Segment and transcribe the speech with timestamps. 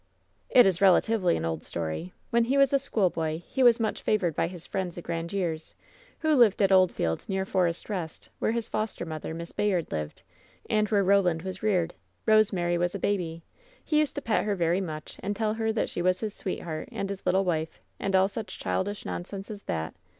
[0.49, 2.11] "It is relatively an old story.
[2.31, 5.75] When he was a school boy he was much favored by his friends the Grandieres,
[6.21, 10.23] who lived at Oldfield, near Forest Rest, where his foster mother, Miss Bayard, lived,
[10.67, 11.93] and where Roland was reared.
[12.25, 13.43] Rosemary was a baby.
[13.85, 16.89] He used to pet her very much and tell her that she was his sweetheart,
[16.91, 19.93] and his little wife, and all such childish nonsense as that.